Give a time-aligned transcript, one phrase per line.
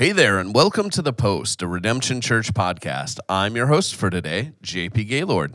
[0.00, 3.18] Hey there, and welcome to The Post, a Redemption Church podcast.
[3.28, 5.52] I'm your host for today, JP Gaylord.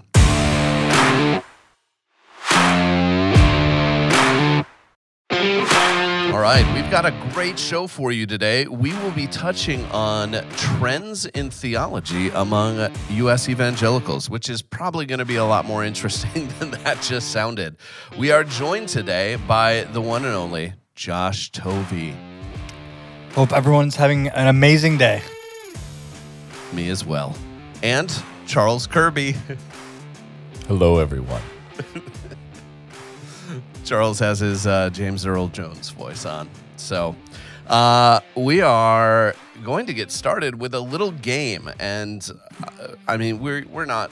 [6.32, 8.68] All right, we've got a great show for you today.
[8.68, 13.50] We will be touching on trends in theology among U.S.
[13.50, 17.78] evangelicals, which is probably going to be a lot more interesting than that just sounded.
[18.16, 22.35] We are joined today by the one and only Josh Tovey.
[23.36, 25.22] Hope everyone's having an amazing day.
[26.72, 27.36] Me as well.
[27.84, 28.10] And
[28.48, 29.36] Charles Kirby.
[30.70, 31.42] Hello, everyone.
[33.84, 36.50] Charles has his uh, James Earl Jones voice on.
[36.78, 37.14] So
[37.68, 42.26] uh, we are going to get started with a little game, and
[42.64, 44.12] uh, I mean we're we're not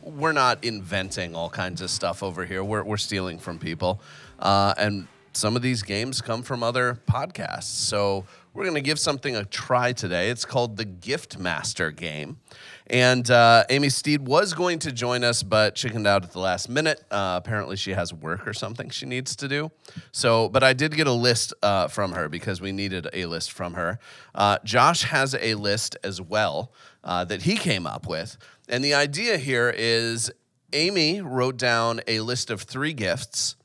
[0.00, 2.64] we're not inventing all kinds of stuff over here.
[2.64, 4.00] We're we're stealing from people,
[4.38, 7.64] uh, and some of these games come from other podcasts.
[7.64, 8.24] So
[8.54, 10.30] we're going to give something a try today.
[10.30, 12.38] It's called the Gift Master game.
[12.86, 16.68] And uh, Amy Steed was going to join us, but chickened out at the last
[16.68, 17.02] minute.
[17.10, 19.72] Uh, apparently, she has work or something she needs to do.
[20.12, 23.50] So, but I did get a list uh, from her because we needed a list
[23.50, 23.98] from her.
[24.34, 28.36] Uh, Josh has a list as well uh, that he came up with.
[28.68, 30.30] And the idea here is
[30.72, 33.56] Amy wrote down a list of three gifts,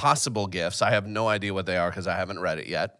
[0.00, 0.80] possible gifts.
[0.80, 2.98] I have no idea what they are because I haven't read it yet.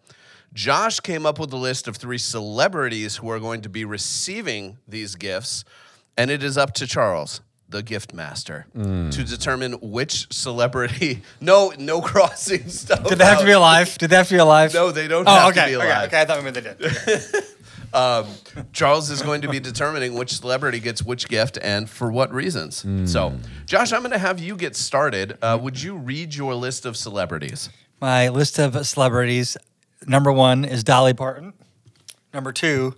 [0.52, 4.76] Josh came up with a list of three celebrities who are going to be receiving
[4.86, 5.64] these gifts,
[6.18, 9.08] and it is up to Charles, the gift master, Hmm.
[9.10, 11.22] to determine which celebrity.
[11.40, 13.04] No, no crossing stuff.
[13.08, 13.96] Did they have to be alive?
[13.96, 14.74] Did they have to be alive?
[14.74, 15.60] No, they don't Oh, have okay.
[15.62, 16.08] to be okay, alive.
[16.08, 16.84] Okay, I thought maybe they did.
[16.84, 17.20] Okay.
[18.72, 22.84] Charles is going to be determining which celebrity gets which gift and for what reasons.
[23.10, 23.34] So,
[23.66, 25.36] Josh, I'm going to have you get started.
[25.42, 27.68] Uh, would you read your list of celebrities?
[28.00, 29.56] My list of celebrities
[30.06, 31.52] number one is Dolly Parton.
[32.32, 32.94] Number two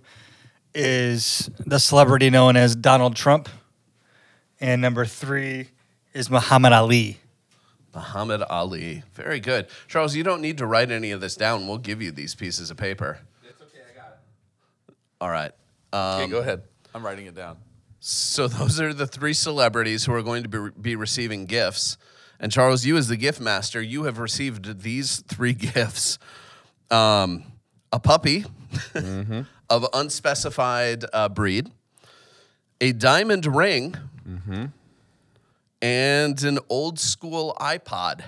[0.73, 3.49] is the celebrity known as Donald Trump.
[4.61, 5.67] And number three
[6.13, 7.19] is Muhammad Ali.
[7.93, 9.03] Muhammad Ali.
[9.13, 9.67] Very good.
[9.87, 11.67] Charles, you don't need to write any of this down.
[11.67, 13.19] We'll give you these pieces of paper.
[13.47, 14.19] It's okay, I got
[14.87, 14.95] it.
[15.23, 15.53] All right.
[15.93, 16.63] Um, Okay, go ahead.
[16.93, 17.55] I'm writing it down.
[18.01, 21.97] So those are the three celebrities who are going to be, be receiving gifts.
[22.41, 26.19] And Charles, you as the gift master, you have received these three gifts:
[26.91, 27.45] um,
[27.93, 28.43] a puppy
[29.69, 31.71] of unspecified uh, breed,
[32.81, 33.95] a diamond ring,
[35.81, 38.23] and an old school iPod.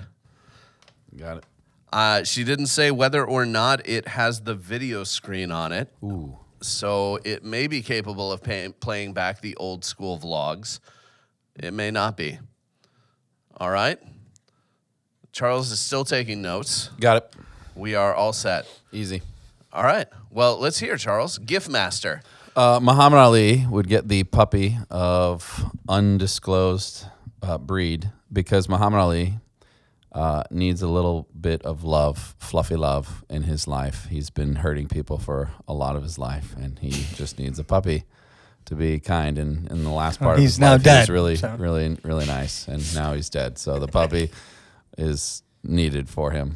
[1.18, 1.44] Got it.
[1.92, 5.92] Uh, she didn't say whether or not it has the video screen on it.
[6.02, 6.40] Ooh.
[6.66, 10.80] So it may be capable of pay- playing back the old school vlogs.
[11.56, 12.40] It may not be.
[13.58, 14.00] All right.
[15.32, 16.90] Charles is still taking notes.
[17.00, 17.34] Got it.
[17.76, 18.66] We are all set.
[18.92, 19.22] Easy.
[19.72, 20.08] All right.
[20.30, 21.38] Well, let's hear Charles.
[21.38, 22.22] Gift master.
[22.56, 27.06] Uh, Muhammad Ali would get the puppy of undisclosed
[27.42, 29.34] uh, breed because Muhammad Ali
[30.16, 34.08] uh, needs a little bit of love, fluffy love in his life.
[34.10, 37.66] He's been hurting people for a lot of his life, and he just needs a
[37.66, 38.06] puppy
[38.64, 39.38] to be kind.
[39.38, 41.54] And in the last part of he's his now life, he dead, was really, so.
[41.58, 43.58] really, really nice, and now he's dead.
[43.58, 44.32] So the puppy
[44.98, 46.56] is needed for him.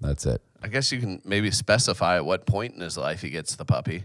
[0.00, 0.40] That's it.
[0.62, 3.66] I guess you can maybe specify at what point in his life he gets the
[3.66, 4.04] puppy.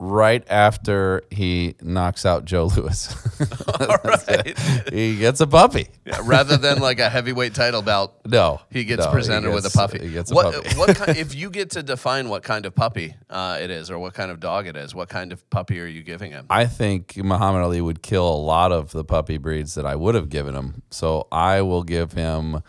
[0.00, 3.12] Right after he knocks out Joe Louis.
[3.80, 4.58] All right.
[4.92, 5.88] he gets a puppy.
[6.06, 9.70] Yeah, rather than like a heavyweight title bout, No, he gets no, presented with a
[9.70, 9.98] puppy.
[9.98, 10.78] He gets a what, puppy.
[10.78, 13.98] what kind, if you get to define what kind of puppy uh, it is, or
[13.98, 16.46] what kind of dog it is, what kind of puppy are you giving him?
[16.48, 20.14] I think Muhammad Ali would kill a lot of the puppy breeds that I would
[20.14, 20.82] have given him.
[20.90, 22.62] So I will give him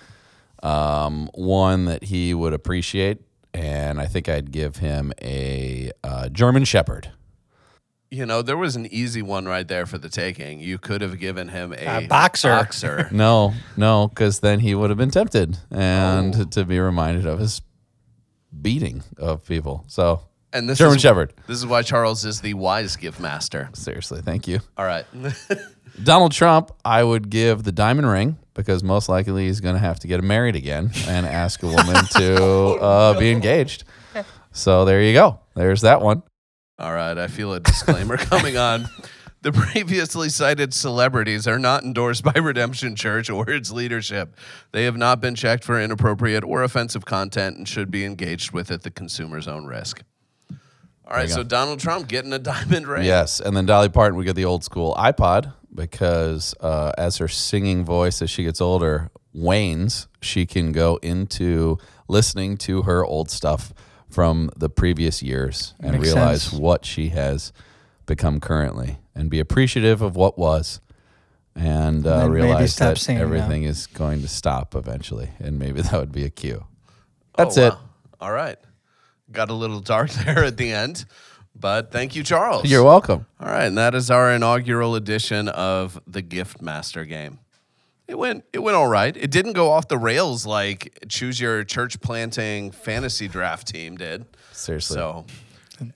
[0.63, 3.21] um, one that he would appreciate,
[3.53, 7.11] and I think I'd give him a uh, German Shepherd.
[8.11, 10.59] You know, there was an easy one right there for the taking.
[10.59, 12.49] You could have given him a, A boxer.
[12.49, 13.07] boxer.
[13.11, 16.43] No, no, because then he would have been tempted and Oh.
[16.45, 17.61] to be reminded of his
[18.61, 19.83] beating of people.
[19.87, 21.33] So And this German is, Shepherd.
[21.45, 23.69] This is why Charles is the wise gift master.
[23.73, 24.59] Seriously, thank you.
[24.75, 25.05] All right.
[26.03, 29.99] Donald Trump, I would give the diamond ring because most likely he's going to have
[29.99, 32.43] to get married again and ask a woman to
[32.81, 33.83] uh, be engaged.
[34.51, 35.39] So there you go.
[35.55, 36.23] There's that one.
[36.79, 37.17] All right.
[37.17, 38.87] I feel a disclaimer coming on.
[39.41, 44.35] The previously cited celebrities are not endorsed by Redemption Church or its leadership.
[44.71, 48.69] They have not been checked for inappropriate or offensive content and should be engaged with
[48.71, 50.03] at the consumer's own risk.
[51.05, 51.43] All right, so.
[51.43, 53.05] Donald Trump getting a diamond ring.
[53.05, 57.27] Yes, and then Dolly Parton would get the old school iPod because uh, as her
[57.27, 61.77] singing voice as she gets older wanes, she can go into
[62.07, 63.73] listening to her old stuff
[64.09, 66.59] from the previous years and Makes realize sense.
[66.61, 67.53] what she has
[68.05, 70.81] become currently and be appreciative of what was
[71.55, 73.23] and uh, then maybe realize that saying that.
[73.25, 76.65] everything is going to stop eventually and maybe that would be a cue
[77.37, 77.73] that's Oh, it.
[78.19, 78.57] All right.
[79.31, 81.05] Got a little dark there at the end,
[81.55, 82.65] but thank you, Charles.
[82.65, 87.39] you're welcome All right, and that is our inaugural edition of the Gift Master game.
[88.09, 89.15] It went it went all right.
[89.15, 94.25] It didn't go off the rails like choose your church planting fantasy draft team did.
[94.51, 95.25] seriously So,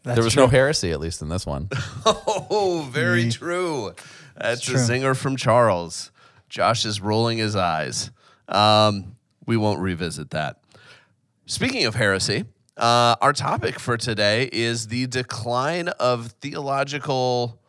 [0.04, 0.44] That's there was true.
[0.44, 1.70] no heresy at least in this one
[2.06, 3.94] oh, very true.
[4.38, 4.80] That's a true.
[4.80, 6.12] zinger from Charles.
[6.50, 8.12] Josh is rolling his eyes.
[8.48, 9.16] Um,
[9.48, 10.60] we won't revisit that.
[11.48, 12.46] Speaking of heresy,
[12.78, 17.60] uh, our topic for today is the decline of theological.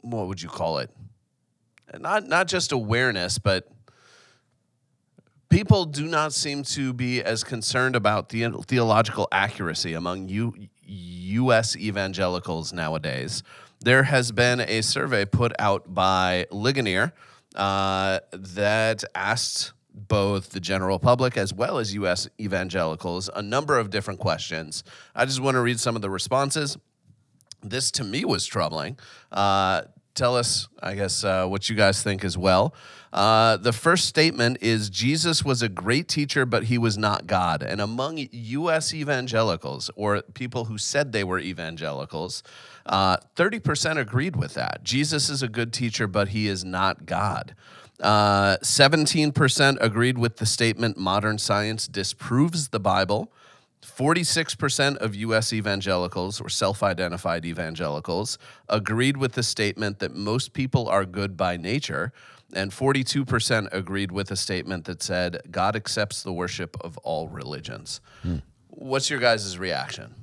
[0.00, 0.90] What would you call it?
[1.98, 3.70] Not not just awareness, but
[5.48, 11.76] people do not seem to be as concerned about the theological accuracy among U, U.S.
[11.76, 13.42] evangelicals nowadays.
[13.80, 17.12] There has been a survey put out by Ligonier
[17.54, 22.28] uh, that asked both the general public as well as U.S.
[22.40, 24.84] evangelicals a number of different questions.
[25.14, 26.76] I just want to read some of the responses
[27.62, 28.98] this to me was troubling.
[29.32, 29.82] Uh,
[30.18, 32.74] tell us, I guess, uh, what you guys think as well.
[33.12, 37.62] Uh, the first statement is Jesus was a great teacher, but he was not God.
[37.62, 38.92] And among U.S.
[38.92, 42.42] evangelicals, or people who said they were evangelicals,
[42.84, 44.82] uh, 30% agreed with that.
[44.82, 47.54] Jesus is a good teacher, but he is not God.
[48.00, 53.32] Uh, 17% agreed with the statement modern science disproves the Bible.
[53.82, 58.38] 46% of US evangelicals, or self identified evangelicals,
[58.68, 62.12] agreed with the statement that most people are good by nature.
[62.54, 68.00] And 42% agreed with a statement that said God accepts the worship of all religions.
[68.22, 68.36] Hmm.
[68.68, 70.14] What's your guys' reaction?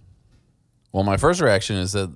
[0.92, 2.12] Well, my first reaction is that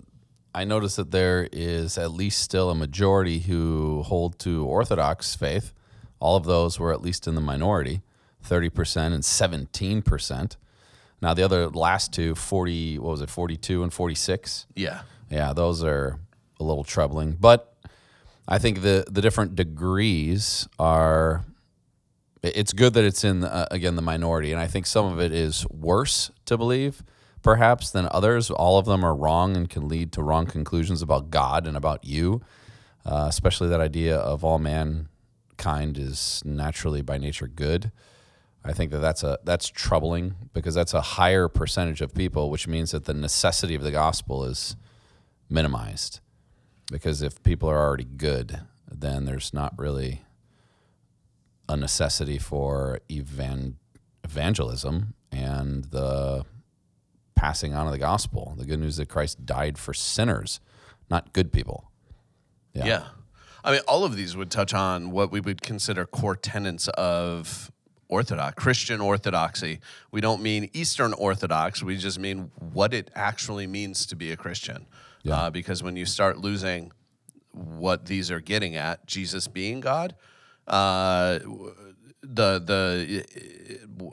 [0.54, 5.74] I notice that there is at least still a majority who hold to Orthodox faith.
[6.20, 8.02] All of those were at least in the minority,
[8.44, 10.56] 30% and 17%.
[11.22, 14.68] Now, the other last two, 40, what was it, 42 and 46?
[14.76, 15.02] Yeah.
[15.30, 16.20] Yeah, those are
[16.60, 17.38] a little troubling.
[17.40, 17.74] But
[18.48, 21.46] I think the, the different degrees are.
[22.42, 25.34] It's good that it's in uh, again the minority, and I think some of it
[25.34, 27.04] is worse to believe,
[27.44, 28.50] perhaps than others.
[28.50, 32.06] All of them are wrong and can lead to wrong conclusions about God and about
[32.06, 32.42] you,
[33.06, 37.92] uh, especially that idea of all mankind is naturally by nature good.
[38.64, 42.68] I think that that's a that's troubling because that's a higher percentage of people, which
[42.68, 44.76] means that the necessity of the gospel is
[45.50, 46.20] minimized.
[46.92, 48.62] Because if people are already good,
[48.92, 50.24] then there's not really
[51.70, 53.78] a necessity for evan-
[54.24, 56.44] evangelism and the
[57.36, 58.56] passing on of the gospel.
[58.58, 60.60] The good news that Christ died for sinners,
[61.10, 61.92] not good people.
[62.74, 62.86] Yeah.
[62.86, 63.04] Yeah.
[63.64, 67.72] I mean, all of these would touch on what we would consider core tenets of
[68.10, 69.80] Orthodox, Christian Orthodoxy.
[70.12, 74.36] We don't mean Eastern Orthodox, we just mean what it actually means to be a
[74.36, 74.88] Christian.
[75.24, 75.36] Yeah.
[75.36, 76.92] Uh, because when you start losing
[77.52, 80.16] what these are getting at, Jesus being God,
[80.68, 81.40] uh,
[82.22, 83.26] the the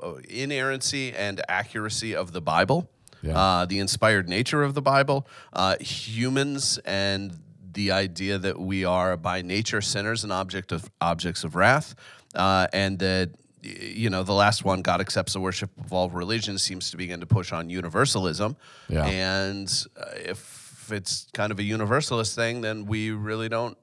[0.02, 2.90] uh, inerrancy and accuracy of the Bible,
[3.22, 3.38] Yeah.
[3.38, 7.38] uh, the inspired nature of the Bible, uh, humans and
[7.72, 11.94] the idea that we are by nature sinners and object of objects of wrath,
[12.34, 13.30] uh, and that
[13.66, 17.20] you know the last one, God accepts the worship of all religions, seems to begin
[17.20, 18.56] to push on universalism.
[18.88, 19.06] Yeah.
[19.06, 23.76] And uh, if it's kind of a universalist thing, then we really don't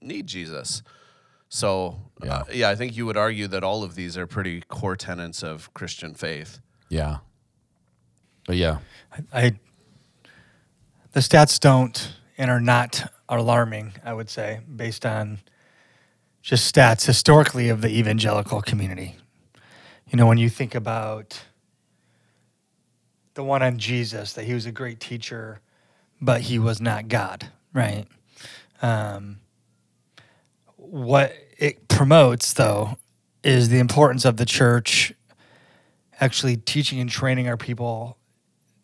[0.00, 0.82] need Jesus.
[1.48, 4.96] So, uh, yeah, I think you would argue that all of these are pretty core
[4.96, 6.60] tenets of Christian faith.
[6.88, 7.18] Yeah.
[8.46, 8.78] But yeah.
[9.32, 9.54] I
[11.12, 15.38] the stats don't and are not alarming, I would say, based on
[16.42, 19.16] just stats historically of the evangelical community.
[20.14, 21.42] You know, when you think about
[23.34, 25.60] the one on Jesus, that he was a great teacher,
[26.20, 28.06] but he was not God, right?
[28.80, 29.40] Um,
[30.76, 32.96] what it promotes, though,
[33.42, 35.12] is the importance of the church
[36.20, 38.16] actually teaching and training our people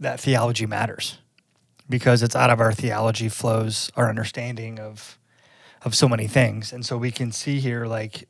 [0.01, 1.19] that theology matters
[1.89, 5.17] because it's out of our theology flows our understanding of
[5.83, 8.29] of so many things and so we can see here like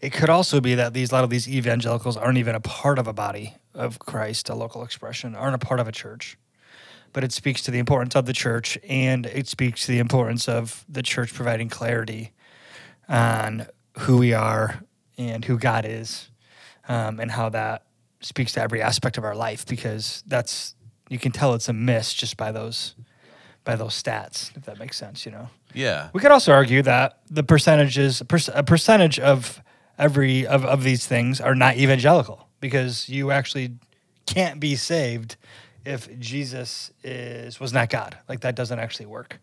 [0.00, 2.98] it could also be that these a lot of these evangelicals aren't even a part
[2.98, 6.38] of a body of Christ a local expression aren't a part of a church
[7.12, 10.48] but it speaks to the importance of the church and it speaks to the importance
[10.48, 12.32] of the church providing clarity
[13.08, 13.66] on
[14.00, 14.82] who we are
[15.16, 16.30] and who God is
[16.88, 17.84] um, and how that
[18.20, 20.74] speaks to every aspect of our life because that's
[21.08, 22.94] You can tell it's a miss just by those
[23.64, 25.26] by those stats, if that makes sense.
[25.26, 25.48] You know.
[25.74, 26.08] Yeah.
[26.12, 28.22] We could also argue that the percentages,
[28.54, 29.62] a percentage of
[29.98, 33.72] every of, of these things are not evangelical because you actually
[34.26, 35.36] can't be saved
[35.84, 38.16] if Jesus is was not God.
[38.28, 39.38] Like that doesn't actually work.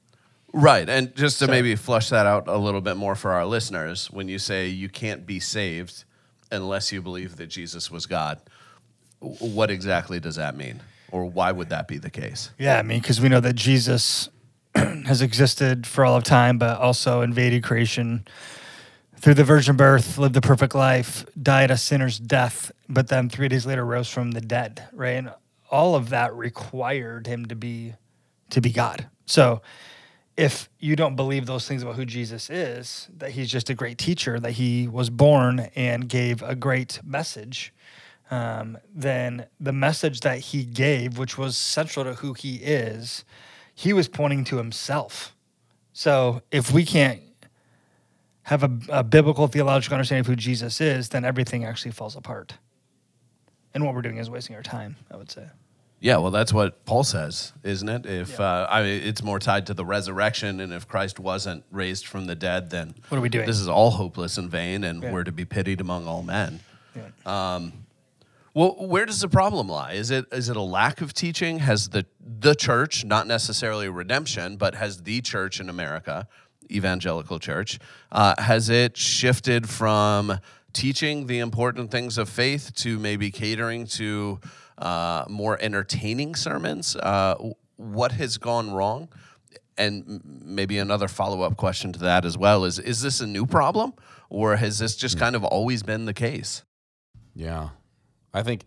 [0.54, 0.88] Right.
[0.88, 4.10] And just to So- maybe flush that out a little bit more for our listeners,
[4.12, 6.04] when you say you can't be saved
[6.52, 8.40] unless you believe that Jesus was God,
[9.20, 10.82] what exactly does that mean?
[11.12, 12.52] Or why would that be the case?
[12.58, 14.30] Yeah, I mean, because we know that Jesus
[14.76, 18.26] has existed for all of time, but also invaded creation
[19.18, 23.48] through the virgin birth, lived the perfect life, died a sinner's death, but then three
[23.48, 25.16] days later rose from the dead, right?
[25.18, 25.34] And
[25.70, 27.94] all of that required him to be
[28.52, 29.08] to be God.
[29.26, 29.62] So
[30.38, 33.98] if you don't believe those things about who Jesus is, that he's just a great
[33.98, 37.74] teacher, that he was born and gave a great message,
[38.30, 43.24] um, then the message that he gave, which was central to who he is,
[43.74, 45.36] he was pointing to himself.
[45.94, 47.22] So if we can't
[48.46, 52.56] have a, a biblical theological understanding of who Jesus is, then everything actually falls apart.
[53.74, 55.48] And what we're doing is wasting our time, I would say.
[56.00, 58.06] Yeah, well, that's what Paul says, isn't it?
[58.06, 58.46] If Yeah.
[58.46, 62.28] uh, I mean, it's more tied to the resurrection, and if Christ wasn't raised from
[62.28, 63.48] the dead, then What are we doing?
[63.48, 65.12] This is all hopeless and vain, and Yeah.
[65.12, 66.60] we're to be pitied among all men.
[66.96, 67.60] Yeah.
[68.54, 69.94] Well, where does the problem lie?
[69.94, 71.60] Is it is it a lack of teaching?
[71.60, 76.28] Has the the church, not necessarily redemption, but has the church in America,
[76.72, 77.80] evangelical church,
[78.12, 80.40] uh, has it shifted from
[80.74, 84.40] teaching the important things of faith to maybe catering to
[84.78, 86.96] uh, more entertaining sermons?
[86.96, 87.36] Uh,
[87.78, 89.10] what has gone wrong?
[89.78, 93.46] And maybe another follow up question to that as well is: Is this a new
[93.46, 93.94] problem,
[94.30, 96.64] or has this just kind of always been the case?
[97.34, 97.70] Yeah.
[98.34, 98.64] I think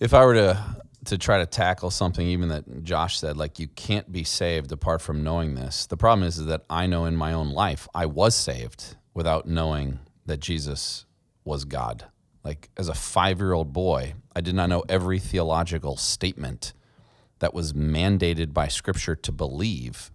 [0.00, 3.68] if I were to to try to tackle something even that Josh said like you
[3.68, 5.86] can't be saved apart from knowing this.
[5.86, 9.46] The problem is, is that I know in my own life I was saved without
[9.46, 11.06] knowing that Jesus
[11.44, 12.06] was God.
[12.44, 16.72] Like as a 5-year-old boy, I did not know every theological statement
[17.38, 20.10] that was mandated by scripture to believe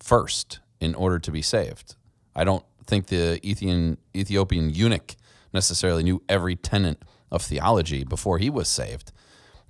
[0.00, 1.94] first in order to be saved.
[2.34, 5.14] I don't think the Ethiopian Ethiopian eunuch
[5.52, 9.12] necessarily knew every tenet of theology before he was saved.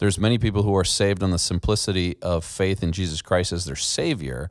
[0.05, 3.65] There's many people who are saved on the simplicity of faith in Jesus Christ as
[3.65, 4.51] their savior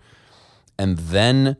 [0.79, 1.57] and then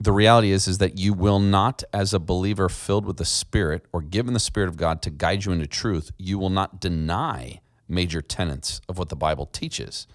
[0.00, 3.84] the reality is is that you will not as a believer filled with the spirit
[3.92, 7.60] or given the spirit of God to guide you into truth, you will not deny
[7.86, 10.06] major tenets of what the Bible teaches.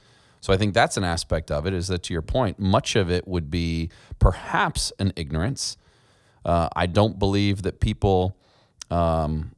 [0.42, 3.12] So I think that's an aspect of it is that to your point, much of
[3.12, 5.78] it would be perhaps an ignorance.
[6.44, 8.36] Uh, I don't believe that people
[8.90, 9.52] um,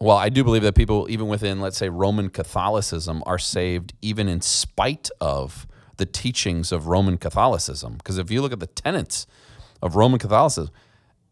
[0.00, 4.28] well, I do believe that people, even within, let's say, Roman Catholicism, are saved even
[4.28, 7.94] in spite of the teachings of Roman Catholicism.
[7.94, 9.26] Because if you look at the tenets
[9.82, 10.72] of Roman Catholicism,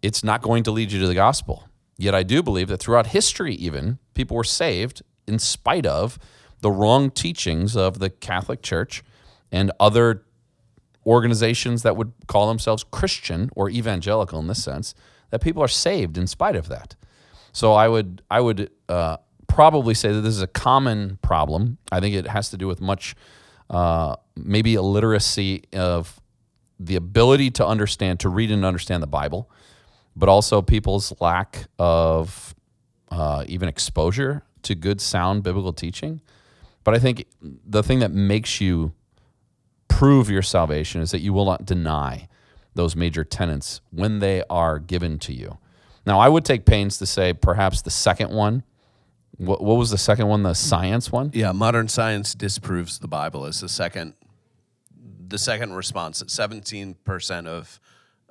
[0.03, 1.69] it's not going to lead you to the gospel.
[1.97, 6.19] Yet I do believe that throughout history, even, people were saved in spite of
[6.61, 9.03] the wrong teachings of the Catholic Church
[9.53, 10.25] and other
[11.07, 14.95] organizations that would call themselves Christian or evangelical in this sense,
[15.31, 16.97] that people are saved in spite of that.
[17.57, 19.17] So I would I would uh,
[19.49, 21.79] probably say that this is a common problem.
[21.91, 23.15] I think it has to do with much
[23.71, 26.21] uh, maybe illiteracy of
[26.79, 29.51] the ability to understand to read and understand the Bible,
[30.15, 32.55] but also people's lack of
[33.11, 36.21] uh, even exposure to good sound biblical teaching.
[36.85, 38.93] But I think the thing that makes you
[39.89, 42.29] prove your salvation is that you will not deny
[42.75, 45.57] those major tenets when they are given to you.
[46.07, 48.63] Now, I would take pains to say perhaps the second one.
[49.39, 50.43] What, what was the second one?
[50.45, 51.31] The science one?
[51.35, 54.15] Yeah, modern science disproves the Bible is the second
[55.29, 56.23] the second response.
[56.29, 57.81] Seventeen percent of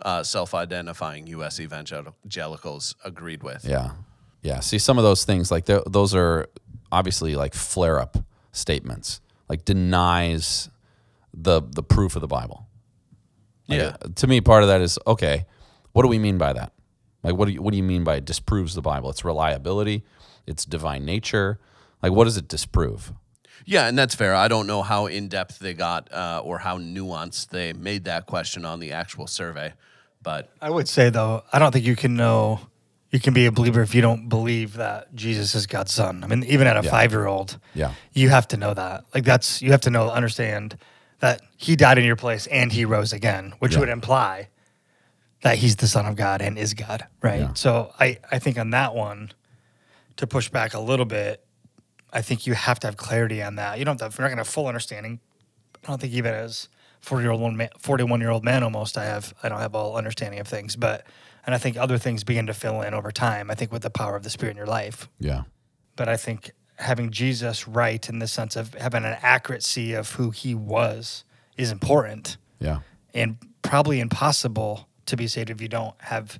[0.01, 1.59] uh, self-identifying U.S.
[1.59, 3.65] evangelicals agreed with.
[3.65, 3.91] Yeah.
[4.41, 4.59] Yeah.
[4.61, 6.47] See, some of those things, like those are
[6.91, 8.17] obviously like flare up
[8.51, 10.69] statements, like denies
[11.33, 12.67] the, the proof of the Bible.
[13.67, 13.95] Like, Yeah.
[14.01, 15.45] uh, to me, part of that is okay,
[15.93, 16.71] what do we mean by that?
[17.25, 19.09] Like, what do you, what do you mean by it disproves the Bible?
[19.09, 20.03] It's reliability,
[20.45, 21.59] it's divine nature.
[22.03, 23.13] Like, what does it disprove?
[23.65, 24.35] Yeah, and that's fair.
[24.35, 28.27] I don't know how in depth they got uh, or how nuanced they made that
[28.27, 29.73] question on the actual survey,
[30.21, 32.59] but I would say though, I don't think you can know
[33.11, 36.23] you can be a believer if you don't believe that Jesus is God's son.
[36.23, 36.91] I mean, even at a Yeah.
[36.91, 37.93] five year old, Yeah.
[38.13, 39.05] you have to know that.
[39.15, 40.77] Like that's you have to know understand
[41.21, 43.79] that he died in your place and he rose again, which Yeah.
[43.79, 44.49] would imply
[45.45, 47.41] that he's the son of God and is God, right?
[47.41, 47.53] Yeah.
[47.53, 49.31] So I I think on that one,
[50.17, 51.45] to push back a little bit,
[52.11, 53.77] I think you have to have clarity on that.
[53.77, 55.19] You don't have, you're not going to have full understanding.
[55.83, 56.67] I don't think even as
[57.01, 59.95] 40 year old man, 41 year old man almost, I have, I don't have all
[59.97, 61.05] understanding of things, but,
[61.45, 63.51] and I think other things begin to fill in over time.
[63.51, 65.09] I think with the power of the Spirit in your life.
[65.19, 65.43] Yeah.
[65.95, 70.31] But I think having Jesus right in the sense of having an accuracy of who
[70.31, 71.23] he was
[71.55, 72.79] is important Yeah.
[73.13, 76.39] and probably impossible to be saved if you don't have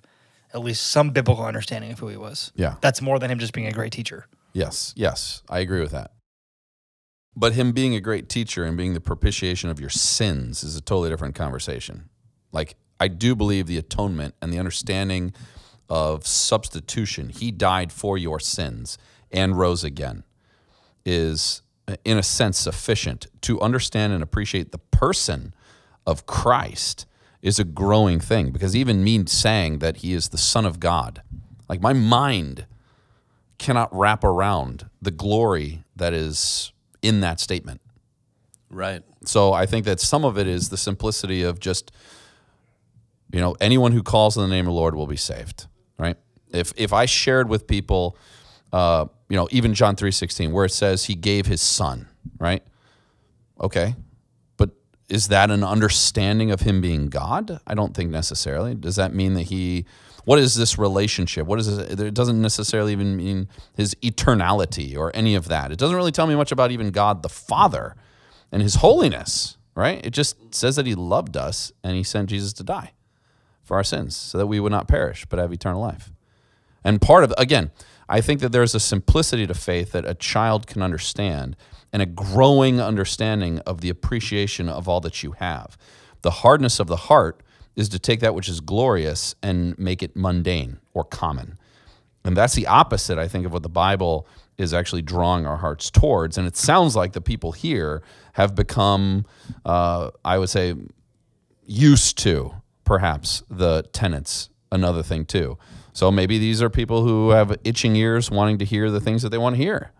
[0.54, 2.52] at least some biblical understanding of who he was.
[2.56, 2.76] Yeah.
[2.82, 4.28] That's more than him just being a great teacher.
[4.54, 6.12] Yes, yes, I agree with that.
[7.36, 10.82] But him being a great teacher and being the propitiation of your sins is a
[10.82, 12.10] totally different conversation.
[12.54, 15.34] Like, I do believe the atonement and the understanding
[15.90, 18.98] of substitution, he died for your sins
[19.32, 20.24] and rose again,
[21.06, 21.62] is
[22.06, 25.54] in a sense sufficient to understand and appreciate the person
[26.08, 27.06] of Christ
[27.46, 31.22] is a growing thing because even me saying that he is the son of God,
[31.70, 32.66] like my mind
[33.60, 36.74] cannot wrap around the glory that is
[37.04, 37.82] in that statement.
[38.72, 39.04] Right.
[39.26, 41.92] So I think that some of it is the simplicity of just,
[43.32, 45.68] you know, anyone who calls on the name of the Lord will be saved,
[46.00, 46.18] right?
[46.52, 48.18] If if I shared with people,
[48.74, 52.08] uh, you know, even John three sixteen, where it says He gave His Son,
[52.40, 52.64] right?
[53.62, 53.96] Okay,
[55.10, 57.60] is that an understanding of Him being God?
[57.68, 58.76] I don't think necessarily.
[58.76, 59.86] Does that mean that He?
[60.26, 61.46] What is this relationship?
[61.46, 62.00] What is this?
[62.00, 65.72] It doesn't necessarily even mean His eternality or any of that.
[65.72, 67.96] It doesn't really tell me much about even God the Father
[68.52, 70.00] and his holiness, right?
[70.06, 72.94] It just says that he loved us and he sent Jesus to die
[73.64, 76.14] for our sins so that we would not perish but have eternal life.
[76.84, 77.72] And part of again,
[78.08, 81.58] I think that there's a simplicity to faith that a child can understand
[81.96, 85.78] and a growing understanding of the appreciation of all that you have.
[86.24, 87.42] The hardness of the heart
[87.78, 91.58] is to take that which is glorious and make it mundane or common.
[92.26, 95.90] And that's the opposite, I think, of what the Bible is actually drawing our hearts
[95.90, 96.38] towards.
[96.38, 99.26] And it sounds like the people here have become,
[99.64, 100.76] uh, I would say,
[101.66, 105.58] used to perhaps the tenets, another thing too.
[105.94, 109.30] So maybe these are people who have itching ears wanting to hear the things that
[109.30, 109.94] they want to hear.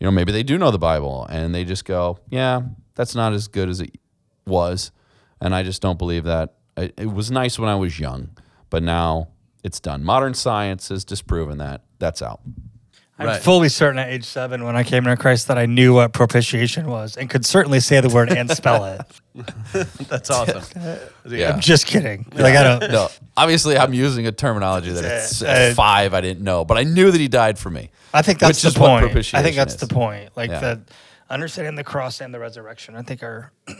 [0.00, 2.62] You know, maybe they do know the Bible and they just go, yeah,
[2.94, 3.96] that's not as good as it
[4.46, 4.90] was.
[5.40, 6.54] And I just don't believe that.
[6.76, 8.30] It, it was nice when I was young,
[8.70, 9.28] but now
[9.62, 10.04] it's done.
[10.04, 11.82] Modern science has disproven that.
[11.98, 12.40] That's out.
[13.16, 13.40] I'm Right.
[13.42, 16.86] fully certain at age seven when I came into Christ that I knew what propitiation
[16.88, 19.00] was and could certainly say the word and spell it.
[20.08, 20.62] That's awesome.
[21.26, 21.52] Yeah.
[21.52, 22.26] I'm just kidding.
[22.34, 22.90] Like I don't.
[22.92, 26.64] No, obviously, I'm using a terminology that it's, Uh, at uh, five I didn't know,
[26.66, 27.90] but I knew that he died for me.
[28.12, 29.06] I think that's the point.
[29.34, 29.80] I think that's is.
[29.80, 30.30] the point.
[30.36, 30.60] Like Yeah.
[30.60, 30.80] the
[31.30, 32.94] understanding the cross and the resurrection.
[32.94, 33.52] I think are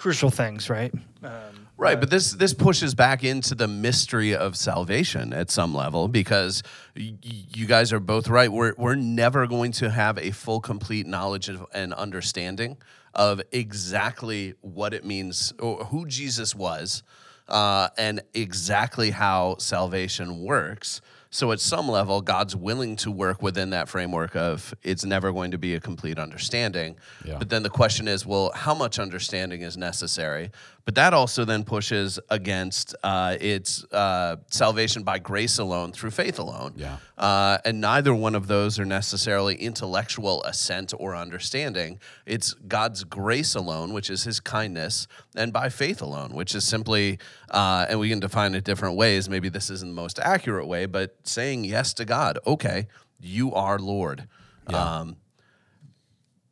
[0.00, 0.92] crucial things, right?
[1.22, 6.08] Um, Right, but this this pushes back into the mystery of salvation at some level
[6.08, 6.62] because
[6.94, 8.52] y- y- you guys are both right.
[8.52, 12.76] We're we're never going to have a full, complete knowledge of, and understanding
[13.14, 17.02] of exactly what it means or who Jesus was,
[17.48, 21.00] uh, and exactly how salvation works.
[21.32, 25.52] So at some level, God's willing to work within that framework of it's never going
[25.52, 26.96] to be a complete understanding.
[27.24, 27.38] Yeah.
[27.38, 30.50] But then the question is, well, how much understanding is necessary?
[30.84, 36.38] But that also then pushes against uh, its uh, salvation by grace alone through faith
[36.38, 36.74] alone.
[36.76, 36.96] Yeah.
[37.16, 41.98] Uh, and neither one of those are necessarily intellectual assent or understanding.
[42.26, 47.18] It's God's grace alone, which is his kindness, and by faith alone, which is simply,
[47.50, 49.28] uh, and we can define it different ways.
[49.28, 52.38] Maybe this isn't the most accurate way, but saying yes to God.
[52.46, 52.88] Okay,
[53.20, 54.28] you are Lord.
[54.66, 55.16] Um,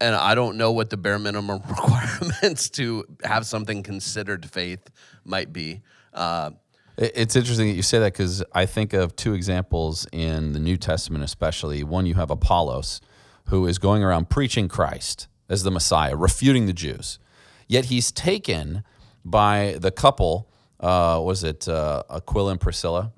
[0.01, 4.91] and I don't know what the bare minimum requirements to have something considered faith
[5.25, 5.83] might be.
[6.15, 6.51] Uh,
[6.97, 10.77] It's interesting that you say that because I think of two examples in the New
[10.77, 11.85] Testament, especially.
[11.85, 13.01] One, you have Apollos,
[13.47, 17.19] who is going around preaching Christ as the Messiah, refuting the Jews.
[17.67, 18.83] Yet he's taken
[19.25, 20.49] by the couple,
[20.81, 23.13] uh, was it uh, Aquila and Priscilla,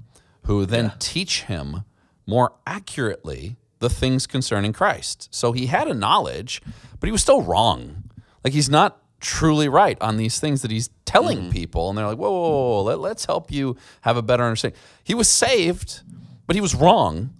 [0.45, 1.85] who then teach him
[2.27, 5.29] more accurately the things concerning Christ.
[5.31, 6.63] So he had a knowledge,
[7.01, 8.05] but he was still wrong.
[8.45, 11.51] Like he's not truly right on these things that he's telling mm-hmm.
[11.51, 11.89] people.
[11.89, 14.79] And they're like, whoa, whoa, whoa, let, let's help you have a better understanding.
[15.03, 16.03] He was saved,
[16.47, 17.35] but he was wrong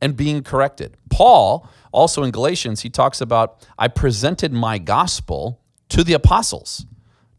[0.00, 0.96] and being corrected.
[1.10, 6.86] Paul, also in Galatians, he talks about, I presented my gospel to the apostles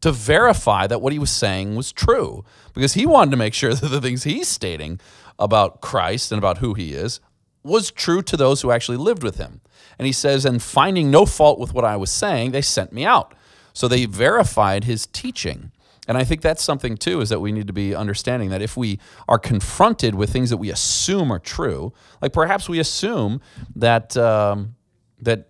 [0.02, 3.74] to verify that what he was saying was true because he wanted to make sure
[3.74, 5.00] that the things he's stating
[5.40, 7.20] about Christ and about who he is
[7.64, 9.62] was true to those who actually lived with him.
[9.98, 13.06] And he says, and finding no fault with what I was saying, they sent me
[13.06, 13.34] out.
[13.74, 15.72] So they verified his teaching.
[16.08, 18.76] And I think that's something too, is that we need to be understanding that if
[18.76, 23.40] we are confronted with things that we assume are true, like perhaps we assume
[23.76, 24.76] that um,
[25.22, 25.48] that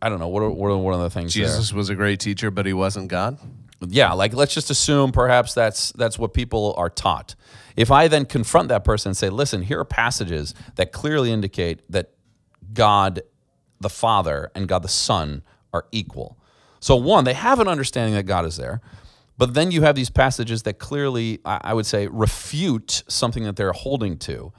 [0.00, 1.44] I don't know what are, what are one of the things there?
[1.44, 3.38] Jesus was a great teacher, but he wasn't God.
[3.86, 7.34] yeah like let's just assume perhaps that's that's what people are taught
[7.76, 11.80] if i then confront that person and say listen here are passages that clearly indicate
[11.90, 12.10] that
[12.72, 13.22] god
[13.80, 16.38] the father and god the son are equal
[16.80, 18.80] so one they have an understanding that god is there
[19.36, 23.72] but then you have these passages that clearly i would say refute something that they're
[23.72, 24.52] holding to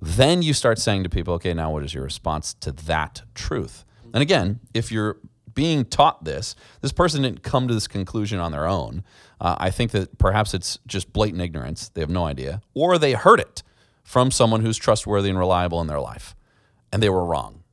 [0.00, 3.84] then you start saying to people, okay, now what is your response to that truth?
[4.14, 5.18] And again, if you're
[5.58, 9.02] being taught this, this person didn't come to this conclusion on their own.
[9.40, 11.88] Uh, I think that perhaps it's just blatant ignorance.
[11.88, 12.60] They have no idea.
[12.74, 13.64] Or they heard it
[14.04, 16.36] from someone who's trustworthy and reliable in their life,
[16.92, 17.64] and they were wrong.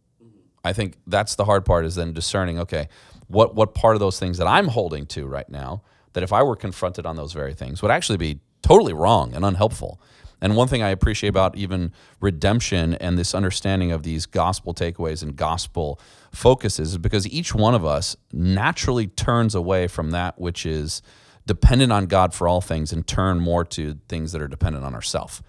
[0.64, 2.90] I think that's the hard part is then discerning, okay,
[3.28, 6.42] what, what part of those things that I'm holding to right now, that if I
[6.42, 10.02] were confronted on those very things, would actually be totally wrong and unhelpful.
[10.42, 15.24] And one thing I appreciate about even redemption and this understanding of these gospel takeaways
[15.24, 16.00] and gospel
[16.32, 21.02] focuses is because each one of us naturally turns away from that which is
[21.46, 24.94] dependent on God for all things and turn more to things that are dependent on
[24.94, 25.42] ourselves.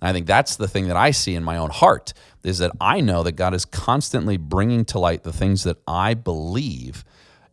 [0.00, 3.00] I think that's the thing that I see in my own heart is that I
[3.00, 7.04] know that God is constantly bringing to light the things that I believe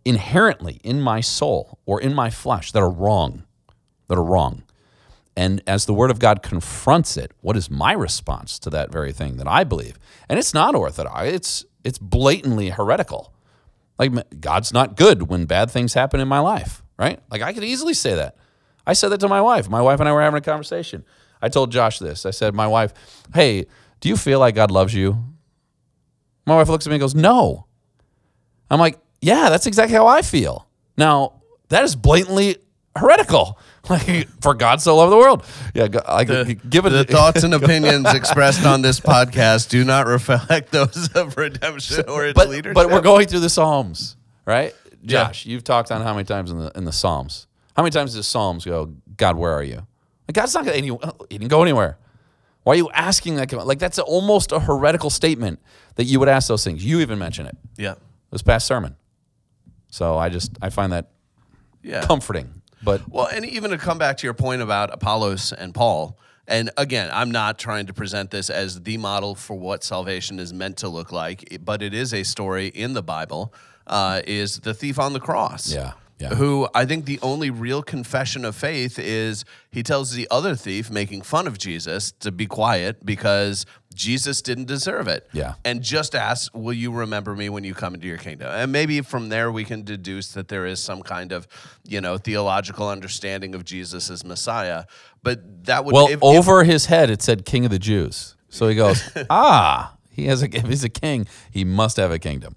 [0.03, 3.43] inherently in my soul or in my flesh that are wrong,
[4.07, 4.63] that are wrong.
[5.39, 9.13] And as the word of God confronts it, what is my response to that very
[9.13, 9.97] thing that I believe?
[10.27, 11.27] And it's not orthodox.
[11.27, 13.33] It's it's blatantly heretical.
[13.97, 17.21] Like God's not good when bad things happen in my life, right?
[17.31, 18.35] Like I could easily say that.
[18.85, 19.69] I said that to my wife.
[19.69, 21.05] My wife and I were having a conversation.
[21.41, 22.25] I told Josh this.
[22.25, 22.93] I said, "My wife,
[23.33, 23.65] hey,
[24.01, 25.23] do you feel like God loves you?"
[26.45, 27.65] My wife looks at me and goes, "No."
[28.69, 32.57] I'm like, "Yeah, that's exactly how I feel." Now, that is blatantly
[32.93, 33.57] heretical.
[33.89, 35.45] Like for God so loved the world.
[35.73, 40.05] Yeah, like The, give it the thoughts and opinions expressed on this podcast do not
[40.05, 42.75] reflect those of redemption or its but, leadership.
[42.75, 44.15] but we're going through the Psalms,
[44.45, 44.75] right?
[45.01, 45.25] Yeah.
[45.25, 47.47] Josh, you've talked on how many times in the in the Psalms?
[47.75, 49.87] How many times does Psalms go, God, where are you?
[50.27, 51.97] Like God's not going to uh, he didn't go anywhere.
[52.63, 53.51] Why are you asking that?
[53.51, 55.59] Like that's almost a heretical statement
[55.95, 56.83] that you would ask those things.
[56.83, 57.95] You even mention it yeah,
[58.29, 58.95] this past sermon.
[59.89, 61.09] So I just I find that
[61.81, 62.05] yeah.
[62.05, 62.58] comforting.
[62.81, 66.71] But Well, and even to come back to your point about Apollos and Paul, and
[66.77, 70.77] again, I'm not trying to present this as the model for what salvation is meant
[70.77, 73.53] to look like, but it is a story in the Bible.
[73.85, 75.71] Uh, is the thief on the cross?
[75.71, 76.35] Yeah, yeah.
[76.35, 80.91] Who I think the only real confession of faith is he tells the other thief
[80.91, 85.27] making fun of Jesus to be quiet because Jesus didn't deserve it.
[85.33, 85.53] Yeah.
[85.65, 88.49] And just ask, will you remember me when you come into your kingdom?
[88.51, 91.47] And maybe from there we can deduce that there is some kind of,
[91.87, 94.85] you know, theological understanding of Jesus as Messiah.
[95.23, 98.35] But that would well, if- if- over his head it said King of the Jews.
[98.49, 102.19] So he goes, ah, he has a if he's a king, he must have a
[102.19, 102.55] kingdom.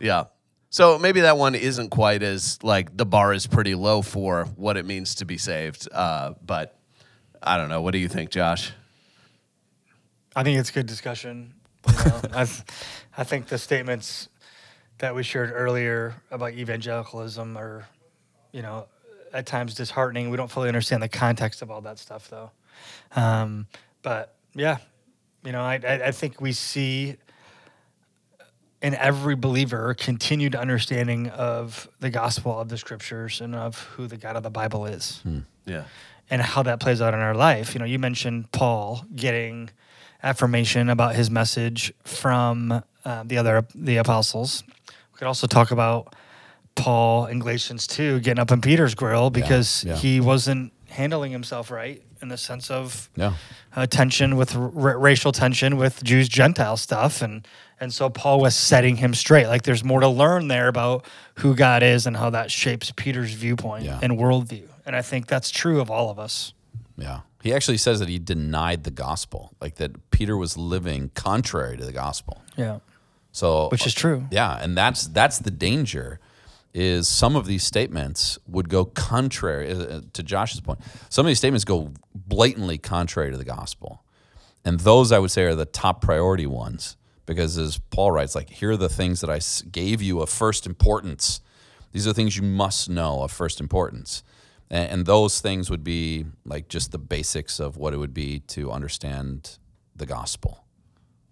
[0.00, 0.24] yeah.
[0.70, 4.76] So maybe that one isn't quite as like the bar is pretty low for what
[4.76, 5.88] it means to be saved.
[5.90, 6.78] Uh, but
[7.42, 7.80] I don't know.
[7.80, 8.72] What do you think, Josh?
[10.36, 11.54] I think it's good discussion.
[11.86, 12.46] You know, I,
[13.16, 14.28] I think the statements
[14.98, 17.86] that we shared earlier about evangelicalism are,
[18.52, 18.86] you know,
[19.32, 20.30] at times disheartening.
[20.30, 22.50] We don't fully understand the context of all that stuff, though.
[23.16, 23.66] Um,
[24.02, 24.78] but yeah,
[25.44, 27.16] you know, I, I, I think we see
[28.80, 34.16] in every believer continued understanding of the gospel of the scriptures and of who the
[34.16, 35.20] God of the Bible is
[35.66, 35.84] Yeah.
[36.30, 37.74] and how that plays out in our life.
[37.74, 39.70] You know, you mentioned Paul getting
[40.22, 44.62] affirmation about his message from uh, the other the apostles.
[45.12, 46.14] We could also talk about
[46.74, 49.96] Paul in Galatians 2 getting up in Peter's grill because yeah.
[49.96, 53.34] he wasn't handling himself right in the sense of Yeah.
[53.76, 57.46] uh, tension with r- racial tension with Jews Gentile stuff and
[57.80, 61.04] and so Paul was setting him straight like there's more to learn there about
[61.36, 64.00] who God is and how that shapes Peter's viewpoint Yeah.
[64.02, 66.52] and worldview and I think that's true of all of us
[66.96, 67.20] Yeah.
[67.42, 71.84] He actually says that he denied the gospel, like that Peter was living contrary to
[71.84, 72.42] the gospel.
[72.56, 72.78] yeah
[73.30, 76.18] So which is true Yeah, and that's that's the danger
[76.78, 80.78] is some of these statements would go contrary uh, to Josh's point.
[81.08, 84.04] Some of these statements go blatantly contrary to the gospel.
[84.64, 88.48] And those I would say are the top priority ones because as Paul writes like
[88.48, 91.40] here are the things that I gave you of first importance.
[91.90, 94.22] These are things you must know of first importance.
[94.70, 98.40] And, and those things would be like just the basics of what it would be
[98.54, 99.58] to understand
[99.96, 100.64] the gospel.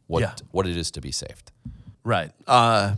[0.09, 0.35] What Yeah.
[0.50, 1.52] what it is to be saved.
[2.02, 2.32] Right.
[2.48, 2.96] Uh,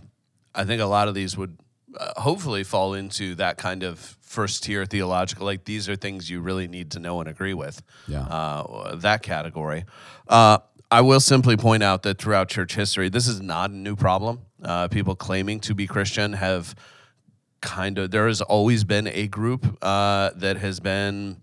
[0.55, 1.59] I think a lot of these would
[1.97, 6.41] uh, hopefully fall into that kind of first tier theological, like these are things you
[6.41, 7.83] really need to know and agree with.
[8.07, 8.23] Yeah.
[8.23, 9.85] Uh, that category.
[10.29, 10.59] Uh,
[10.91, 14.41] I will simply point out that throughout church history, this is not a new problem.
[14.63, 16.75] Uh, people claiming to be Christian have
[17.61, 21.43] kind of, there has always been a group uh, that has been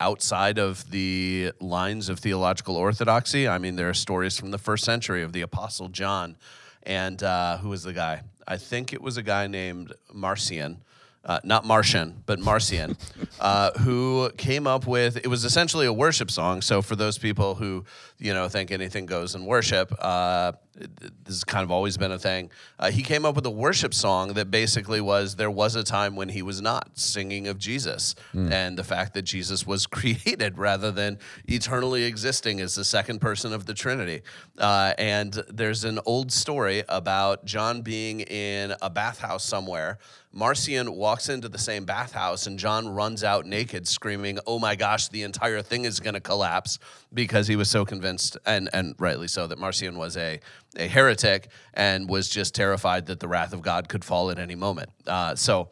[0.00, 3.48] outside of the lines of theological orthodoxy.
[3.48, 6.36] I mean, there are stories from the first century of the Apostle John,
[6.82, 8.22] and uh, who was the guy?
[8.46, 10.82] I think it was a guy named Marcion
[11.26, 12.96] uh, not Martian, but Marcion,
[13.40, 16.60] uh, who came up with it was essentially a worship song.
[16.60, 17.84] So for those people who
[18.18, 22.18] you know think anything goes in worship, uh, this has kind of always been a
[22.18, 22.50] thing.
[22.78, 26.16] Uh, he came up with a worship song that basically was there was a time
[26.16, 28.50] when he was not singing of Jesus mm.
[28.50, 33.52] and the fact that Jesus was created rather than eternally existing as the second person
[33.52, 34.22] of the Trinity.
[34.58, 39.98] Uh, and there's an old story about John being in a bathhouse somewhere
[40.34, 45.08] Marcion walks into the same bathhouse and John runs out naked, screaming, Oh my gosh,
[45.08, 46.80] the entire thing is going to collapse
[47.12, 50.40] because he was so convinced, and, and rightly so, that Marcion was a,
[50.76, 54.56] a heretic and was just terrified that the wrath of God could fall at any
[54.56, 54.90] moment.
[55.06, 55.68] Uh, so,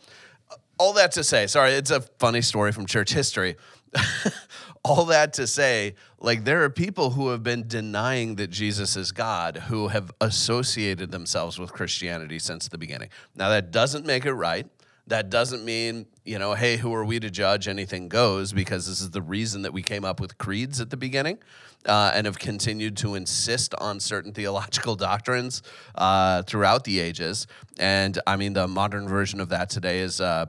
[0.79, 3.57] all that to say, sorry, it's a funny story from church history.
[4.85, 9.11] all that to say, like there are people who have been denying that Jesus is
[9.11, 13.09] God who have associated themselves with Christianity since the beginning.
[13.35, 14.67] Now that doesn't make it right.
[15.09, 17.67] That doesn't mean, you know, hey, who are we to judge?
[17.67, 20.97] Anything goes, because this is the reason that we came up with creeds at the
[20.97, 21.39] beginning
[21.87, 25.61] uh, and have continued to insist on certain theological doctrines
[25.97, 27.49] uh, throughout the ages.
[27.81, 30.47] And I mean, the modern version of that today is uh,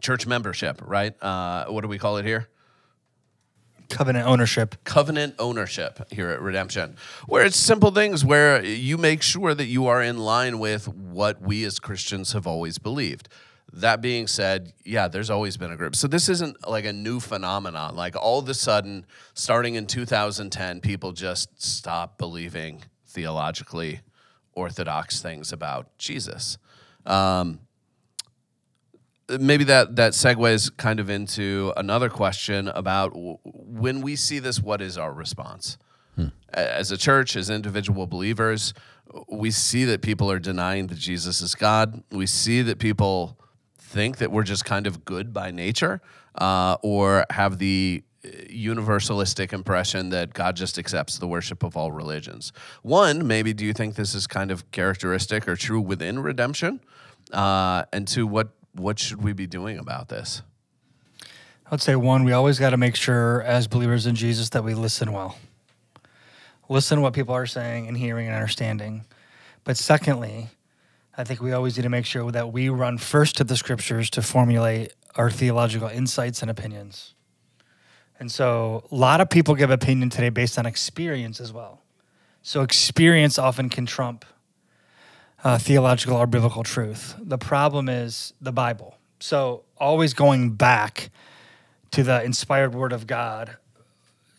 [0.00, 1.12] church membership, right?
[1.22, 2.48] Uh, what do we call it here?
[3.88, 4.76] Covenant ownership.
[4.84, 6.96] Covenant ownership here at Redemption,
[7.26, 11.40] where it's simple things where you make sure that you are in line with what
[11.40, 13.28] we as Christians have always believed.
[13.72, 15.96] That being said, yeah, there's always been a group.
[15.96, 17.96] So this isn't like a new phenomenon.
[17.96, 24.00] Like all of a sudden, starting in 2010, people just stop believing theologically
[24.52, 26.58] orthodox things about Jesus.
[27.04, 27.60] Um,
[29.40, 34.60] maybe that that segues kind of into another question about w- when we see this
[34.60, 35.78] what is our response
[36.14, 36.28] hmm.
[36.52, 38.72] as a church as individual believers
[39.28, 43.38] we see that people are denying that jesus is god we see that people
[43.78, 46.00] think that we're just kind of good by nature
[46.36, 51.92] uh, or have the uh, universalistic impression that God just accepts the worship of all
[51.92, 52.52] religions.
[52.82, 56.80] One, maybe do you think this is kind of characteristic or true within redemption?
[57.32, 60.42] Uh, and two, what what should we be doing about this?
[61.70, 64.74] I'd say one, we always got to make sure as believers in Jesus that we
[64.74, 65.36] listen well.
[66.68, 69.04] Listen to what people are saying and hearing and understanding.
[69.64, 70.48] But secondly,
[71.16, 74.10] I think we always need to make sure that we run first to the scriptures
[74.10, 77.14] to formulate our theological insights and opinions.
[78.18, 81.82] And so a lot of people give opinion today based on experience as well.
[82.42, 84.24] So experience often can trump
[85.46, 87.14] uh, theological or biblical truth.
[87.20, 88.98] The problem is the Bible.
[89.20, 91.10] So always going back
[91.92, 93.56] to the inspired word of God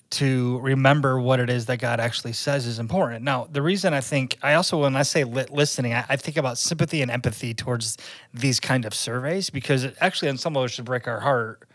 [0.09, 3.23] to remember what it is that God actually says is important.
[3.23, 6.35] Now, the reason I think I also, when I say li- listening, I, I, think
[6.35, 7.97] about sympathy and empathy towards
[8.33, 11.66] these kind of surveys because it actually, on some level, should break our heart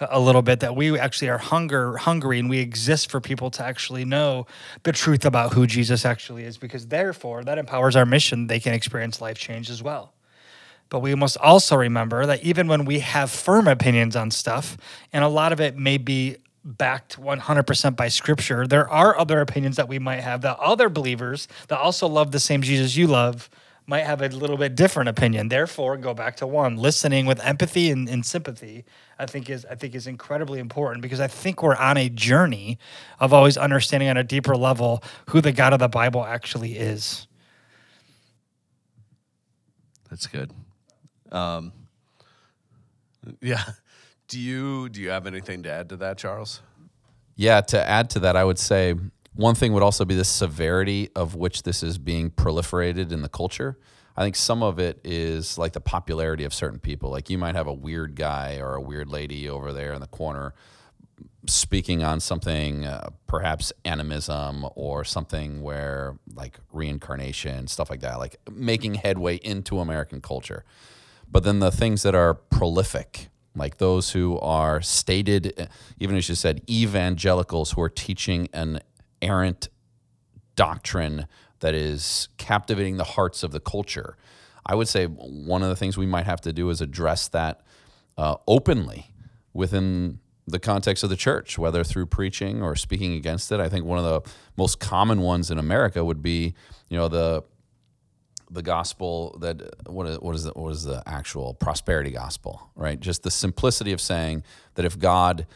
[0.00, 3.64] a little bit that we actually are hunger hungry and we exist for people to
[3.64, 4.46] actually know
[4.84, 8.46] the truth about who Jesus actually is because therefore that empowers our mission.
[8.46, 10.14] They can experience life change as well.
[10.90, 14.76] But we must also remember that even when we have firm opinions on stuff
[15.12, 19.76] and a lot of it may be backed 100% by scripture there are other opinions
[19.76, 23.48] that we might have that other believers that also love the same Jesus you love
[23.88, 25.48] might have a little bit different opinion.
[25.48, 26.76] Therefore, go back to one.
[26.76, 28.84] Listening with empathy and, and, sympathy,
[29.18, 32.78] I think is I think is incredibly important because I think we're on a journey
[33.18, 37.26] of always understanding on a deeper level who the God of the Bible actually is.
[40.10, 40.52] That's good.
[41.32, 41.72] Um,
[43.40, 43.64] yeah.
[44.28, 46.60] Do you do you have anything to add to that, Charles?
[47.36, 48.94] Yeah, to add to that, I would say
[49.38, 53.28] one thing would also be the severity of which this is being proliferated in the
[53.28, 53.78] culture.
[54.16, 57.10] I think some of it is like the popularity of certain people.
[57.10, 60.08] Like you might have a weird guy or a weird lady over there in the
[60.08, 60.54] corner
[61.46, 68.40] speaking on something, uh, perhaps animism or something where like reincarnation, stuff like that, like
[68.50, 70.64] making headway into American culture.
[71.30, 75.68] But then the things that are prolific, like those who are stated,
[76.00, 78.80] even as you said, evangelicals who are teaching an
[79.22, 79.68] errant
[80.56, 81.26] doctrine
[81.60, 84.16] that is captivating the hearts of the culture.
[84.66, 87.62] I would say one of the things we might have to do is address that
[88.16, 89.12] uh, openly
[89.52, 93.60] within the context of the church, whether through preaching or speaking against it.
[93.60, 96.54] I think one of the most common ones in America would be,
[96.88, 97.44] you know, the
[98.50, 102.98] the gospel that what is what is the, what is the actual prosperity gospel, right?
[102.98, 104.42] Just the simplicity of saying
[104.74, 105.46] that if God,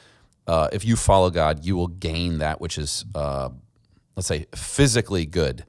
[0.46, 3.50] uh, if you follow God, you will gain that which is, uh,
[4.16, 5.64] let's say, physically good,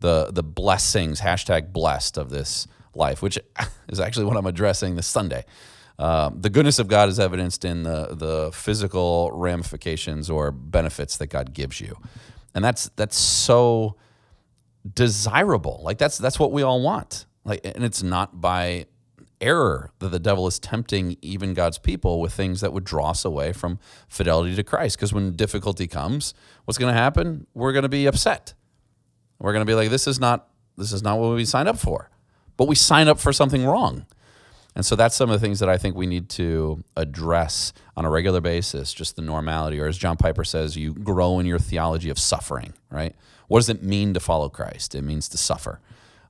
[0.00, 3.38] the the blessings hashtag blessed of this life, which
[3.88, 5.44] is actually what I'm addressing this Sunday.
[5.98, 11.28] Um, the goodness of God is evidenced in the the physical ramifications or benefits that
[11.28, 11.96] God gives you,
[12.54, 13.96] and that's that's so
[14.92, 15.80] desirable.
[15.84, 17.26] Like that's that's what we all want.
[17.44, 18.86] Like, and it's not by
[19.44, 23.24] error that the devil is tempting even God's people with things that would draw us
[23.24, 23.78] away from
[24.08, 24.96] fidelity to Christ.
[24.96, 27.46] Because when difficulty comes, what's going to happen?
[27.54, 28.54] We're going to be upset.
[29.38, 31.78] We're going to be like, this is not this is not what we signed up
[31.78, 32.10] for.
[32.56, 34.06] But we sign up for something wrong.
[34.76, 38.04] And so that's some of the things that I think we need to address on
[38.04, 41.60] a regular basis, just the normality, or as John Piper says, you grow in your
[41.60, 43.14] theology of suffering, right?
[43.46, 44.96] What does it mean to follow Christ?
[44.96, 45.80] It means to suffer.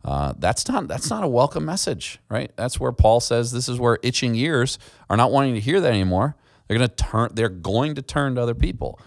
[0.05, 2.53] Uh, that's not that's not a welcome message, right?
[2.57, 5.93] That's where Paul says this is where itching ears are not wanting to hear that
[5.93, 6.37] anymore.
[6.69, 7.31] They're going to turn.
[7.33, 9.01] They're going to turn to other people.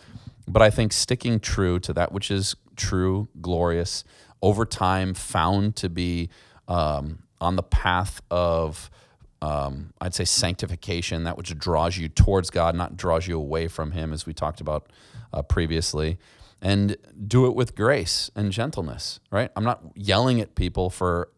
[0.47, 4.03] But I think sticking true to that which is true, glorious,
[4.41, 6.29] over time found to be
[6.67, 8.89] um, on the path of
[9.41, 13.91] um, I'd say sanctification, that which draws you towards God, not draws you away from
[13.91, 14.91] Him, as we talked about
[15.31, 16.17] uh, previously.
[16.61, 19.51] And do it with grace and gentleness, right?
[19.55, 21.29] I'm not yelling at people for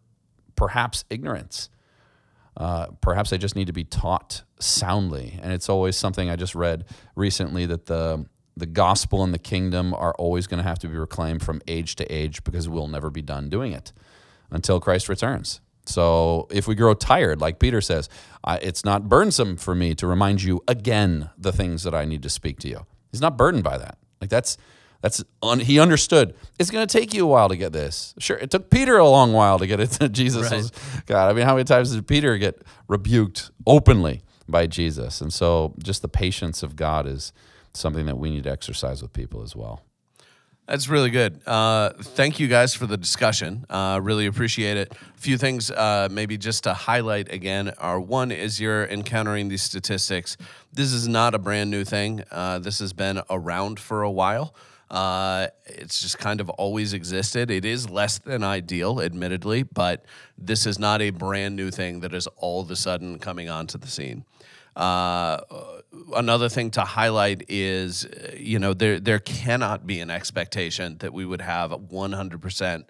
[0.55, 1.69] perhaps ignorance.
[2.55, 5.39] Uh, perhaps I just need to be taught soundly.
[5.41, 8.25] And it's always something I just read recently that the
[8.57, 11.95] the gospel and the kingdom are always going to have to be reclaimed from age
[11.95, 13.93] to age because we'll never be done doing it
[14.51, 15.61] until Christ returns.
[15.85, 18.09] So if we grow tired, like Peter says,
[18.47, 22.29] it's not burdensome for me to remind you again the things that I need to
[22.29, 22.85] speak to you.
[23.11, 23.97] He's not burdened by that.
[24.21, 24.57] Like that's
[25.01, 26.35] that's un, he understood.
[26.57, 28.13] It's going to take you a while to get this.
[28.19, 29.91] Sure, it took Peter a long while to get it.
[29.91, 30.57] To Jesus right.
[30.57, 30.71] was
[31.05, 31.29] God.
[31.29, 35.21] I mean, how many times did Peter get rebuked openly by Jesus?
[35.21, 37.33] And so, just the patience of God is
[37.73, 39.83] something that we need to exercise with people as well.
[40.69, 41.41] That's really good.
[41.47, 43.65] Uh, thank you guys for the discussion.
[43.71, 44.93] Uh, really appreciate it.
[45.17, 49.63] A few things, uh, maybe just to highlight again, are one is you're encountering these
[49.63, 50.37] statistics.
[50.71, 52.23] This is not a brand new thing.
[52.29, 54.53] Uh, this has been around for a while.
[54.89, 57.51] Uh, it's just kind of always existed.
[57.51, 60.05] It is less than ideal, admittedly, but
[60.37, 63.77] this is not a brand new thing that is all of a sudden coming onto
[63.77, 64.25] the scene.
[64.75, 65.41] Uh,
[66.15, 71.25] another thing to highlight is, you know, there there cannot be an expectation that we
[71.25, 72.85] would have 100%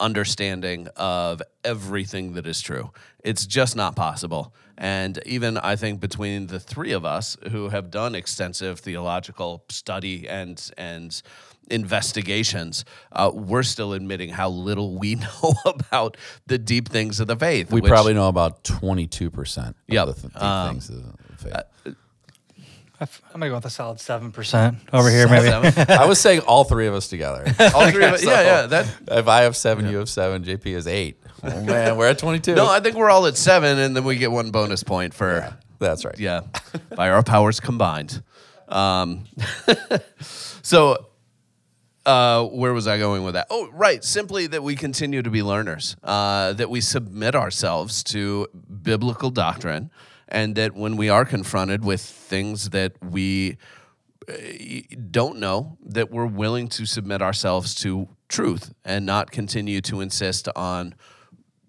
[0.00, 2.92] understanding of everything that is true.
[3.24, 4.54] It's just not possible.
[4.78, 10.28] And even I think between the three of us who have done extensive theological study
[10.28, 11.22] and and
[11.68, 17.36] investigations, uh, we're still admitting how little we know about the deep things of the
[17.36, 17.70] faith.
[17.72, 20.08] We which, probably know about 22% yep.
[20.08, 21.54] of the th- deep um, things of the faith.
[21.54, 21.92] Uh,
[22.98, 23.08] I'm
[23.40, 25.48] gonna go with a solid seven percent over here, maybe.
[25.92, 27.44] I was saying all three of us together.
[27.74, 28.66] all three of us, so yeah, yeah.
[28.66, 29.90] That if I have seven, yeah.
[29.90, 30.44] you have seven.
[30.44, 31.20] JP is eight.
[31.42, 32.54] Oh man, we're at twenty-two.
[32.54, 35.56] No, I think we're all at seven, and then we get one bonus point for.
[35.78, 36.18] That's right.
[36.18, 36.42] Yeah,
[36.94, 38.22] by our powers combined.
[38.68, 39.24] Um,
[40.62, 41.06] so
[42.06, 43.48] uh, where was I going with that?
[43.50, 44.02] Oh, right.
[44.02, 48.46] Simply that we continue to be learners, uh, that we submit ourselves to
[48.82, 49.90] biblical doctrine,
[50.28, 53.58] and that when we are confronted with things that we
[54.28, 54.32] uh,
[55.10, 60.48] don't know, that we're willing to submit ourselves to truth and not continue to insist
[60.54, 60.94] on,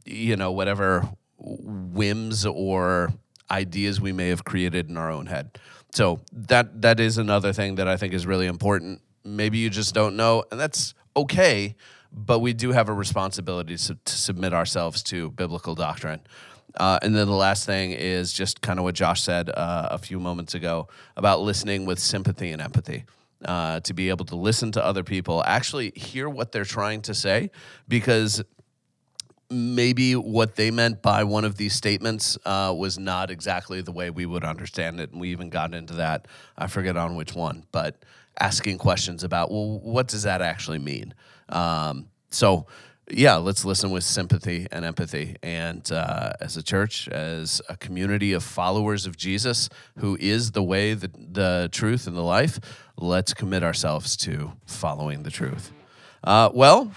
[0.08, 3.14] you know, whatever whims or
[3.52, 5.60] ideas we may have created in our own head.
[5.94, 9.94] So that that is another thing that I think is really important Maybe you just
[9.94, 11.76] don't know, and that's okay.
[12.14, 16.22] But we do have a responsibility to, to submit ourselves to biblical doctrine.
[16.78, 19.98] Uh, and then the last thing is just kind of what Josh said uh, a
[19.98, 23.04] few moments ago about listening with sympathy and empathy.
[23.46, 27.14] Uh, to be able to listen to other people, actually hear what they're trying to
[27.14, 27.52] say,
[27.88, 28.44] because
[29.50, 34.10] maybe what they meant by one of these statements uh, was not exactly the way
[34.10, 35.12] we would understand it.
[35.12, 36.28] And we even got into that.
[36.58, 37.96] I forget on which one, but
[38.40, 41.14] asking questions about, well, what does that actually mean?
[41.50, 42.68] Um, so,
[43.10, 45.38] yeah, let's listen with sympathy and empathy.
[45.42, 49.70] And uh, as a church, as a community of followers of Jesus,
[50.00, 52.60] who is the way, the, the truth, and the life,
[52.98, 55.72] let's commit ourselves to following the truth.
[56.22, 56.92] Uh, well,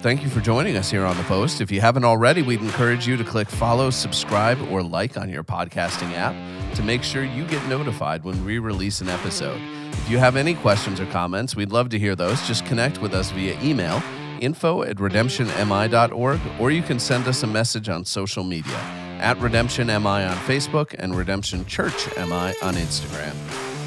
[0.00, 1.60] Thank you for joining us here on The Post.
[1.60, 5.42] If you haven't already, we'd encourage you to click follow, subscribe, or like on your
[5.42, 6.36] podcasting app
[6.76, 9.60] to make sure you get notified when we release an episode.
[9.90, 12.40] If you have any questions or comments, we'd love to hear those.
[12.46, 14.00] Just connect with us via email
[14.40, 18.78] info at redemptionmi.org, or you can send us a message on social media
[19.18, 23.34] at Redemption MI on Facebook and Redemption Church MI on Instagram.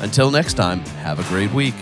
[0.03, 1.75] Until next time, have a great week.